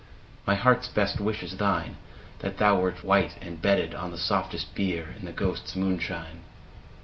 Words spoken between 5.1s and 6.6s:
In the ghosts* moonshine.